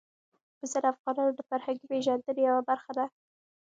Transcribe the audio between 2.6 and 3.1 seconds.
برخه ده.